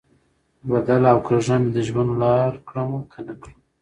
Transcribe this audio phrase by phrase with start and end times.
[0.69, 3.57] بدله او کږه مې د ژوند لار کړمه، که نه کړم؟